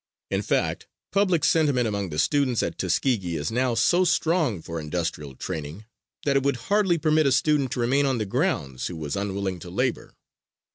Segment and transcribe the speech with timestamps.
[0.31, 5.35] In fact, public sentiment among the students at Tuskegee is now so strong for industrial
[5.35, 5.85] training
[6.25, 9.59] that it would hardly permit a student to remain on the grounds who was unwilling
[9.59, 10.15] to labor.